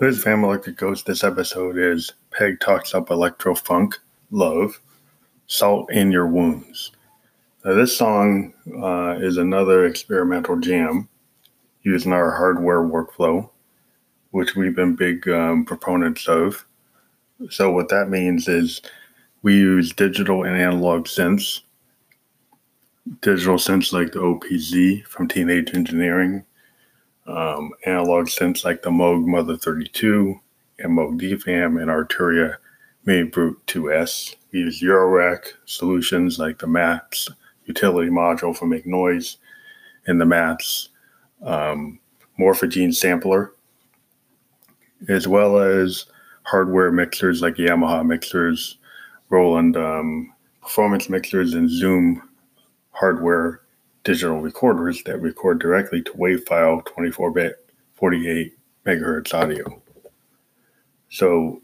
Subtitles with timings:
[0.00, 1.04] What is Family Electric Ghost?
[1.04, 3.98] This episode is Peg Talks Up Electro Funk,
[4.30, 4.80] Love,
[5.46, 6.92] Salt in Your Wounds.
[7.62, 11.06] Now, this song uh, is another experimental jam
[11.82, 13.50] using our hardware workflow,
[14.30, 16.64] which we've been big um, proponents of.
[17.50, 18.80] So, what that means is
[19.42, 21.60] we use digital and analog synths.
[23.20, 26.46] Digital synths like the OPZ from Teenage Engineering,
[27.30, 30.40] um, analog synths like the Moog Mother 32
[30.78, 32.56] and Moog DFAM and Arturia
[33.04, 34.36] Mini Brute 2S.
[34.52, 37.30] We use Eurorack solutions like the MATHS
[37.64, 39.36] utility module for make noise
[40.06, 40.88] and the MAPS
[41.42, 42.00] um,
[42.38, 43.52] Morphagene sampler,
[45.08, 46.06] as well as
[46.42, 48.78] hardware mixers like Yamaha mixers,
[49.28, 52.28] Roland um, performance mixers, and Zoom
[52.90, 53.60] hardware
[54.04, 58.54] digital recorders that record directly to WAV file 24 bit 48
[58.86, 59.82] megahertz audio.
[61.10, 61.60] So,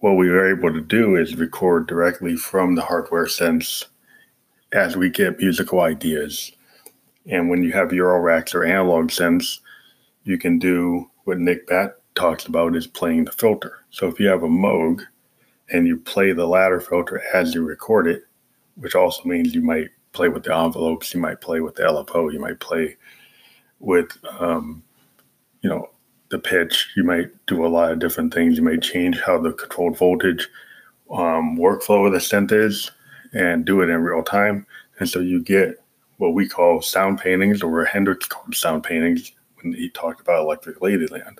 [0.00, 3.86] what we were able to do is record directly from the hardware synths
[4.72, 6.52] as we get musical ideas.
[7.26, 9.60] And when you have Euroracks or analog synths,
[10.24, 13.84] you can do what Nick Batt talks about is playing the filter.
[13.90, 15.02] So if you have a Moog
[15.70, 18.24] and you play the ladder filter as you record it,
[18.76, 22.32] which also means you might play with the envelopes, you might play with the LFO,
[22.32, 22.96] you might play
[23.78, 24.82] with, um,
[25.62, 25.90] you know,
[26.30, 26.88] the pitch.
[26.96, 28.56] You might do a lot of different things.
[28.56, 30.48] You may change how the controlled voltage
[31.12, 32.90] um, workflow of the synth is
[33.32, 34.66] and do it in real time.
[34.98, 35.76] And so you get
[36.16, 39.30] what we call sound paintings, or Hendrix called sound paintings
[39.62, 41.38] when he talked about Electric Ladyland.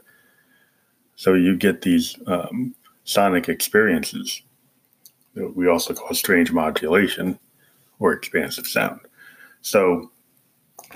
[1.16, 4.40] So you get these um, sonic experiences
[5.34, 7.40] that we also call strange modulation
[7.98, 9.00] or expansive sound.
[9.60, 10.10] So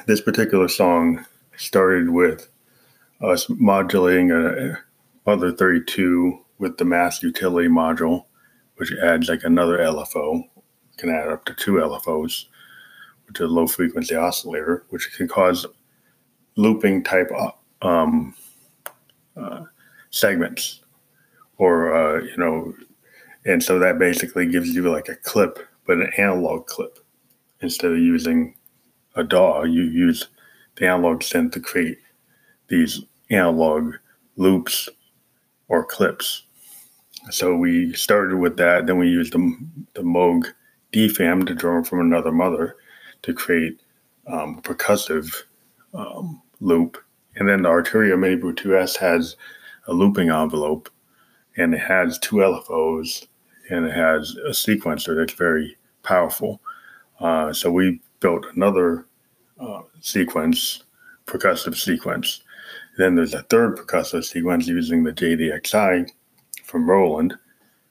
[0.07, 1.25] this particular song
[1.57, 2.49] started with
[3.21, 4.79] us modulating a
[5.27, 8.25] Mother 32 with the MATHS utility module,
[8.77, 10.43] which adds like another LFO,
[10.97, 12.47] can add up to two LFOs,
[13.27, 15.67] which is a low frequency oscillator, which can cause
[16.57, 17.31] looping type
[17.83, 18.35] um,
[19.37, 19.63] uh,
[20.11, 20.81] segments,
[21.59, 22.75] or uh, you know,
[23.45, 26.99] and so that basically gives you like a clip but an analog clip.
[27.61, 28.55] Instead of using
[29.15, 30.29] a DAW, you use
[30.77, 31.99] the analog synth to create
[32.69, 33.95] these analog
[34.37, 34.89] loops
[35.69, 36.45] or clips.
[37.31, 38.87] So we started with that.
[38.87, 39.57] Then we used the,
[39.95, 40.47] the Moog
[40.93, 42.77] DFAM to draw from another mother
[43.23, 43.81] to create
[44.27, 45.33] um, percussive
[45.95, 46.99] um, loop.
[47.37, 49.37] And then the Arturia Mini Brute 2S has
[49.87, 50.91] a looping envelope
[51.57, 53.27] and it has two LFOs
[53.71, 56.61] and it has a sequencer that's very powerful.
[57.21, 59.07] Uh, so we built another
[59.61, 60.83] uh, sequence,
[61.27, 62.43] percussive sequence.
[62.99, 66.11] Then there's a third percussive sequence using the JDXI
[66.65, 67.35] from Roland,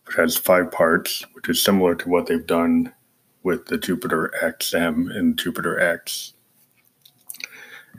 [0.06, 2.94] which has five parts, which is similar to what they've done
[3.44, 6.34] with the Jupiter XM and Jupiter X.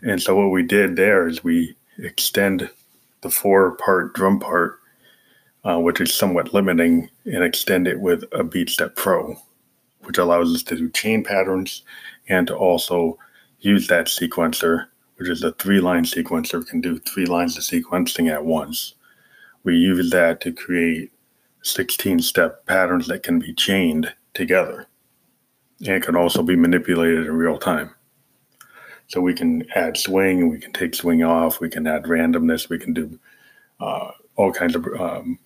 [0.02, 2.70] And so what we did there is we extend
[3.22, 4.78] the four part drum part
[5.64, 9.36] uh, which is somewhat limiting, and extend it with a BeatStep Pro,
[10.00, 11.82] which allows us to do chain patterns
[12.28, 13.18] and to also
[13.60, 14.86] use that sequencer,
[15.16, 18.94] which is a three line sequencer, we can do three lines of sequencing at once.
[19.64, 21.12] We use that to create
[21.62, 24.88] 16 step patterns that can be chained together
[25.86, 27.94] and can also be manipulated in real time.
[29.08, 32.78] So we can add swing, we can take swing off, we can add randomness, we
[32.78, 33.18] can do
[33.78, 35.38] uh, all kinds of um,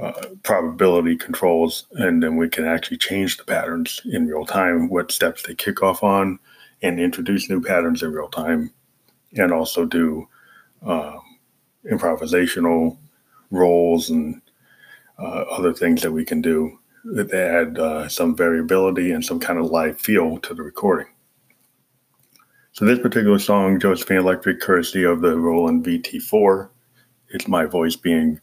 [0.00, 5.12] uh, probability controls, and then we can actually change the patterns in real time, what
[5.12, 6.38] steps they kick off on,
[6.82, 8.72] and introduce new patterns in real time,
[9.36, 10.26] and also do
[10.82, 11.20] um,
[11.90, 12.96] improvisational
[13.50, 14.40] roles and
[15.18, 19.58] uh, other things that we can do that add uh, some variability and some kind
[19.58, 21.06] of live feel to the recording.
[22.72, 26.70] So this particular song, Josephine Electric, courtesy of the Roland VT4,
[27.28, 28.40] it's my voice being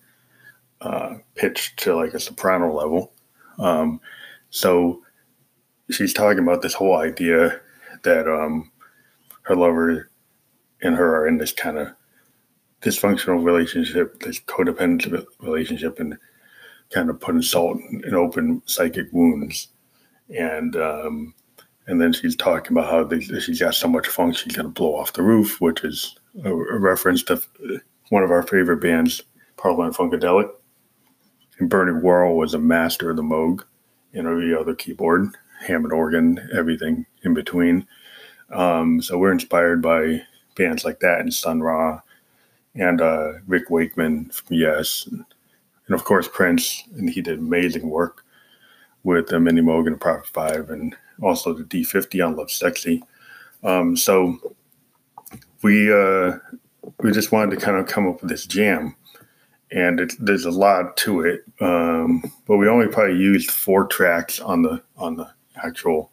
[0.82, 3.14] uh, pitched to like a soprano level.
[3.58, 4.00] Um,
[4.50, 5.04] so
[5.92, 7.60] she's talking about this whole idea
[8.04, 8.72] that um,
[9.44, 10.10] her lover
[10.82, 11.90] and her are in this kind of
[12.82, 16.18] dysfunctional relationship, this codependent relationship, and
[16.92, 19.68] kind of putting salt in open psychic wounds.
[20.30, 21.34] And um,
[21.88, 24.72] and then she's talking about how they, she's got so much funk she's going to
[24.72, 26.16] blow off the roof, which is
[26.46, 27.42] a, a reference to
[28.10, 29.24] one of our favorite bands,
[29.58, 30.50] Parliament Funkadelic.
[31.60, 33.64] And Bernie Worrell was a master of the Moog
[34.14, 35.30] and every other keyboard,
[35.62, 37.86] Hammond organ, everything in between.
[38.52, 40.22] Um, so we're inspired by
[40.56, 42.02] bands like that and Sun Ra
[42.76, 45.26] and uh, Rick Wakeman from Yes, and,
[45.88, 48.24] and, of course Prince, and he did amazing work
[49.04, 53.02] with the Mini Moog and the Prophet Five, and also the D50 on Lovesexy.
[53.64, 54.38] Um, so
[55.62, 56.38] we uh,
[57.02, 58.96] we just wanted to kind of come up with this jam,
[59.72, 61.44] and it, there's a lot to it.
[61.60, 65.30] Um, but we only probably used four tracks on the on the
[65.64, 66.12] actual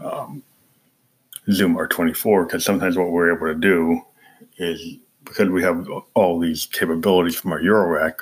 [0.00, 0.42] um,
[1.50, 4.00] Zoom R24 because sometimes what we're able to do
[4.58, 8.14] is because we have all these capabilities from our Eurorack,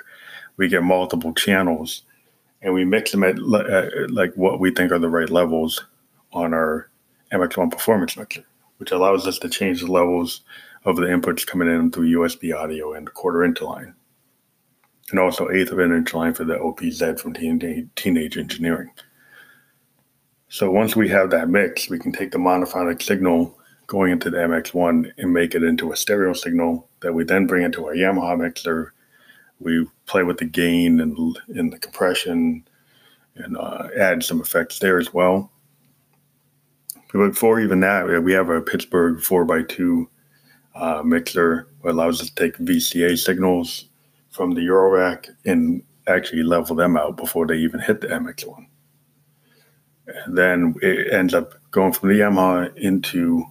[0.56, 2.02] we get multiple channels
[2.62, 5.84] and we mix them at, at like what we think are the right levels
[6.32, 6.88] on our
[7.32, 8.44] MX1 performance mixer,
[8.78, 10.42] which allows us to change the levels
[10.84, 13.94] of the inputs coming in through USB audio and quarter inch line,
[15.12, 18.90] and also eighth of an inch line for the OPZ from Teenage Engineering.
[20.48, 24.38] So once we have that mix, we can take the monophonic signal going into the
[24.38, 28.38] MX1 and make it into a stereo signal that we then bring into our Yamaha
[28.38, 28.94] mixer.
[29.60, 31.16] We play with the gain and,
[31.48, 32.66] and the compression
[33.34, 35.50] and uh, add some effects there as well.
[37.12, 40.06] But before even that, we have a Pittsburgh 4x2
[40.74, 43.90] uh, mixer that allows us to take VCA signals
[44.32, 48.66] from the Eurorack and actually level them out before they even hit the MX1.
[50.06, 53.44] And then it ends up going from the Yamaha into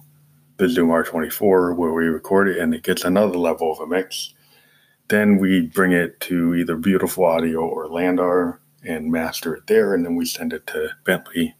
[0.58, 4.34] the Zoom R24 where we record it and it gets another level of a mix.
[5.08, 9.94] Then we bring it to either Beautiful Audio or LANDR and master it there.
[9.94, 11.54] And then we send it to Bentley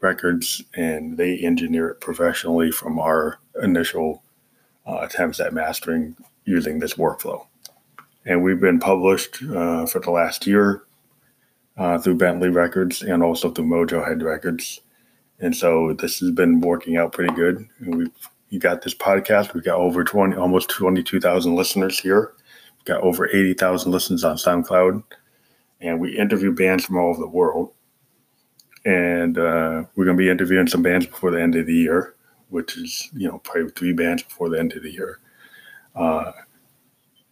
[0.00, 4.22] Records and they engineer it professionally from our initial
[4.86, 7.46] uh, attempts at mastering using this workflow.
[8.26, 10.84] And we've been published uh, for the last year
[11.76, 14.80] uh, through Bentley Records and also through Mojo Head Records.
[15.40, 17.66] And so this has been working out pretty good.
[17.80, 18.10] We've
[18.54, 19.52] you got this podcast.
[19.52, 22.34] We've got over 20, almost 22,000 listeners here.
[22.78, 25.02] We've got over 80,000 listens on SoundCloud.
[25.80, 27.72] And we interview bands from all over the world.
[28.84, 32.14] And uh, we're going to be interviewing some bands before the end of the year,
[32.48, 35.18] which is, you know, probably three bands before the end of the year.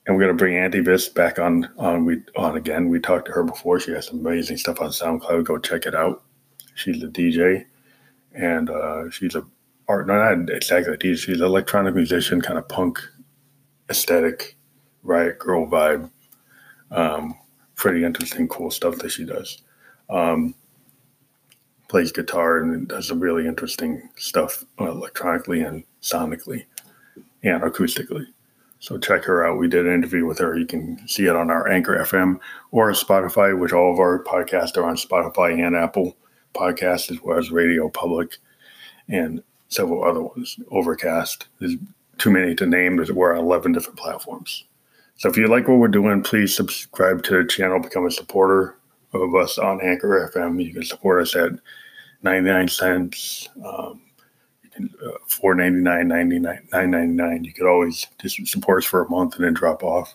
[0.06, 2.88] And we're going to bring Auntie Vis back on on we on again.
[2.88, 3.78] We talked to her before.
[3.78, 5.44] She has some amazing stuff on SoundCloud.
[5.44, 6.24] Go check it out.
[6.74, 7.66] She's a DJ,
[8.34, 9.44] and uh, she's a
[9.88, 10.08] art.
[10.08, 11.18] No, not exactly a DJ.
[11.18, 12.98] She's an electronic musician, kind of punk
[13.90, 14.56] aesthetic,
[15.04, 16.10] riot girl vibe.
[16.90, 17.36] Um,
[17.76, 19.62] pretty interesting, cool stuff that she does.
[20.10, 20.54] Um,
[21.88, 26.64] plays guitar and does some really interesting stuff electronically and sonically
[27.42, 28.26] and acoustically.
[28.82, 29.60] So check her out.
[29.60, 30.58] We did an interview with her.
[30.58, 32.40] You can see it on our Anchor FM
[32.72, 36.16] or Spotify, which all of our podcasts are on Spotify and Apple
[36.52, 38.38] Podcasts, as well as Radio Public
[39.08, 40.58] and several other ones.
[40.72, 41.46] Overcast.
[41.60, 41.76] There's
[42.18, 42.96] too many to name.
[43.14, 44.64] We're on 11 different platforms.
[45.14, 48.76] So if you like what we're doing, please subscribe to the channel, become a supporter
[49.12, 50.60] of us on Anchor FM.
[50.60, 51.52] You can support us at
[52.24, 53.48] 99 cents.
[53.64, 54.02] Um,
[54.78, 57.44] uh, four ninety nine, ninety nine, nine ninety nine.
[57.44, 60.14] You could always just support us for a month and then drop off.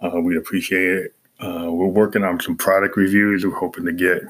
[0.00, 1.14] Uh, we'd appreciate it.
[1.40, 3.44] Uh, we're working on some product reviews.
[3.44, 4.22] We're hoping to get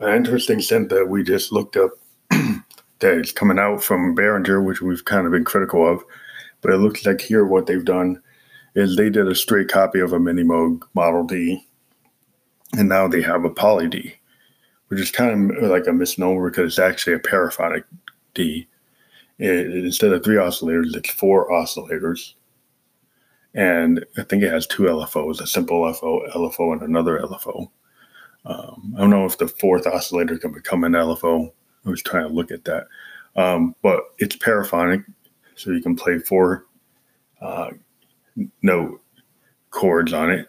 [0.00, 1.90] an interesting scent that we just looked up
[2.30, 6.02] that is coming out from Behringer, which we've kind of been critical of.
[6.60, 8.22] But it looks like here what they've done
[8.74, 11.66] is they did a straight copy of a Mini Moog Model D,
[12.76, 14.14] and now they have a Poly D,
[14.88, 17.84] which is kind of like a misnomer because it's actually a paraphonic
[18.34, 18.68] D.
[19.38, 22.34] It, instead of three oscillators, it's four oscillators.
[23.54, 27.70] And I think it has two LFOs, a simple LFO, LFO, and another LFO.
[28.44, 31.52] Um, I don't know if the fourth oscillator can become an LFO.
[31.84, 32.86] I was trying to look at that.
[33.36, 35.02] Um, but it's paraphonic,
[35.54, 36.66] so you can play four
[37.40, 37.70] uh,
[38.62, 39.00] note
[39.70, 40.48] chords on it.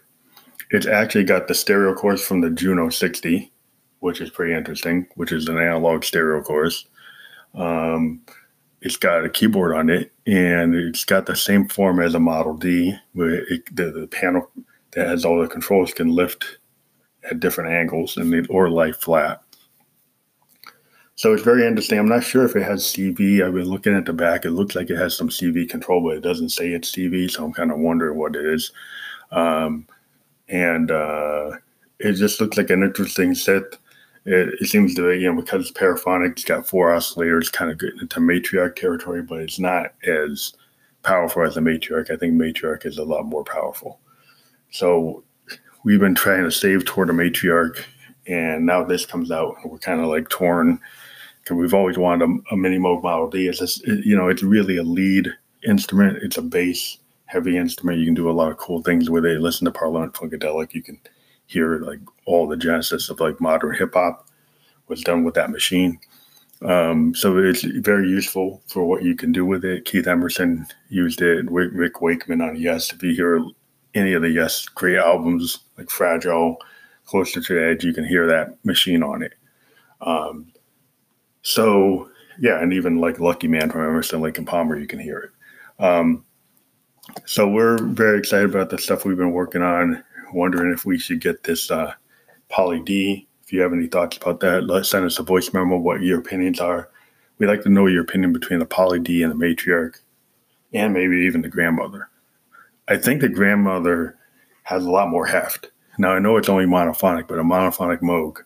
[0.70, 3.52] It's actually got the stereo chorus from the Juno 60,
[4.00, 6.86] which is pretty interesting, which is an analog stereo chorus.
[7.54, 8.22] Um,
[8.80, 12.54] it's got a keyboard on it, and it's got the same form as a Model
[12.54, 14.50] D, where it, the, the panel
[14.92, 16.58] that has all the controls can lift
[17.30, 19.42] at different angles and it, or lie flat.
[21.16, 21.98] So it's very interesting.
[21.98, 23.42] I'm not sure if it has CV.
[23.42, 24.44] I've been looking at the back.
[24.44, 27.30] It looks like it has some CV control, but it doesn't say it's CV.
[27.30, 28.72] So I'm kind of wondering what it is.
[29.30, 29.86] Um,
[30.48, 31.52] and uh,
[32.00, 33.62] it just looks like an interesting set
[34.24, 37.78] it, it seems to you know because it's paraphonic, it's got four oscillators, kind of
[37.78, 40.54] getting into matriarch territory, but it's not as
[41.02, 42.10] powerful as a matriarch.
[42.10, 44.00] I think matriarch is a lot more powerful.
[44.70, 45.22] So
[45.84, 47.84] we've been trying to save toward a matriarch,
[48.26, 50.80] and now this comes out, and we're kind of like torn
[51.40, 53.48] because we've always wanted a, a Mini Moog Model D.
[53.48, 55.28] It's just, it, you know, it's really a lead
[55.66, 56.22] instrument.
[56.22, 57.98] It's a bass heavy instrument.
[57.98, 59.40] You can do a lot of cool things with it.
[59.40, 60.72] Listen to Parliament Funkadelic.
[60.72, 60.98] You can
[61.46, 64.28] hear like all the genesis of like modern hip hop
[64.88, 65.98] was done with that machine.
[66.62, 69.84] Um, so it's very useful for what you can do with it.
[69.84, 71.50] Keith Emerson used it.
[71.50, 72.92] Rick Wakeman on Yes.
[72.92, 73.44] If you hear
[73.94, 76.56] any of the Yes great albums like Fragile,
[77.06, 79.34] Closer to the Edge, you can hear that machine on it.
[80.00, 80.52] Um,
[81.42, 82.08] so
[82.38, 85.84] yeah, and even like Lucky Man from Emerson, Lake and Palmer, you can hear it.
[85.84, 86.24] Um,
[87.26, 90.02] so we're very excited about the stuff we've been working on.
[90.34, 91.94] Wondering if we should get this uh,
[92.48, 95.76] Poly D if you have any thoughts about that, let send us a voice memo
[95.76, 96.88] what your opinions are.
[97.38, 100.00] We'd like to know your opinion between the poly D and the matriarch,
[100.72, 102.08] and maybe even the grandmother.
[102.88, 104.16] I think the grandmother
[104.62, 105.70] has a lot more heft.
[105.98, 108.38] Now I know it's only monophonic, but a monophonic Moog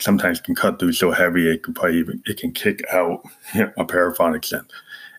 [0.00, 3.22] sometimes can cut through so heavy it can probably even it can kick out
[3.76, 4.70] a paraphonic synth.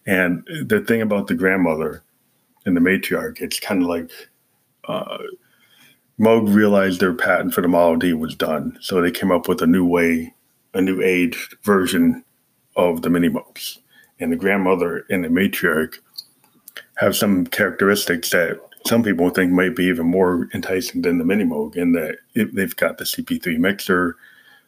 [0.06, 2.04] And the thing about the grandmother
[2.66, 4.12] and the matriarch, it's kind of like
[4.90, 5.20] uh,
[6.20, 9.62] Moog realized their patent for the Model D was done, so they came up with
[9.62, 10.34] a new way,
[10.74, 12.24] a new age version
[12.76, 13.80] of the Mini Moogs.
[14.20, 16.00] And the grandmother and the matriarch
[16.98, 21.46] have some characteristics that some people think might be even more enticing than the Mini
[21.46, 24.18] Moog, in that it, they've got the CP3 mixer,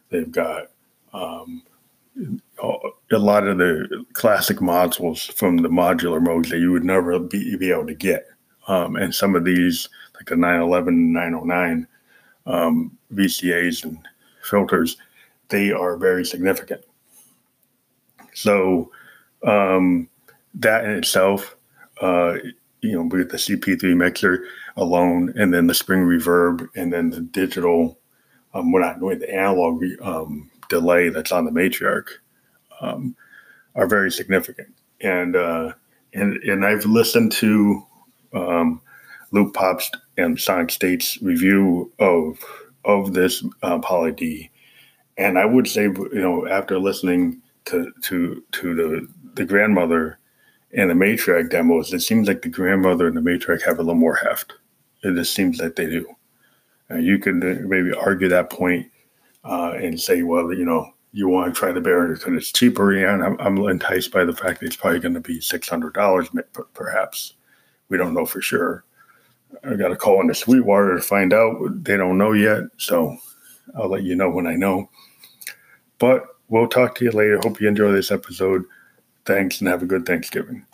[0.08, 0.68] they've got
[1.12, 1.62] um,
[2.58, 7.56] a lot of the classic modules from the modular Moogs that you would never be,
[7.56, 8.26] be able to get.
[8.68, 9.88] Um, and some of these
[10.22, 11.86] like the 911 909
[12.46, 13.98] um, VCAs and
[14.42, 14.96] filters,
[15.48, 16.84] they are very significant.
[18.34, 18.90] So
[19.44, 20.08] um,
[20.54, 21.56] that in itself,
[22.00, 22.34] uh,
[22.80, 24.44] you know, with the CP3 mixer
[24.76, 27.98] alone, and then the spring reverb, and then the digital,
[28.54, 32.08] um, we're not doing the analog um, delay that's on the matriarch,
[32.80, 33.14] um,
[33.74, 34.74] are very significant.
[35.00, 35.72] And uh,
[36.14, 37.86] and and I've listened to
[38.32, 38.80] um,
[39.32, 42.38] Loopop's and Sonic State's review of
[42.84, 44.50] of this uh, Poly D,
[45.16, 50.18] and I would say, you know, after listening to to to the the grandmother
[50.74, 53.94] and the matriarch demos, it seems like the grandmother and the matriarch have a little
[53.94, 54.54] more heft.
[55.02, 56.06] It just seems like they do.
[56.90, 58.90] Uh, you could uh, maybe argue that point
[59.44, 62.92] uh, and say, well, you know, you want to try the Behringer because it's cheaper.
[62.92, 65.94] And I'm, I'm enticed by the fact that it's probably going to be six hundred
[65.94, 66.28] dollars,
[66.74, 67.34] perhaps.
[67.88, 68.84] We don't know for sure.
[69.64, 71.84] I got to call into Sweetwater to find out.
[71.84, 73.16] They don't know yet, so
[73.76, 74.90] I'll let you know when I know.
[75.98, 77.38] But we'll talk to you later.
[77.42, 78.64] Hope you enjoy this episode.
[79.24, 80.66] Thanks and have a good Thanksgiving.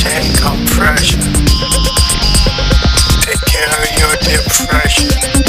[0.00, 1.20] Take compression.
[3.20, 5.39] Take care of your depression.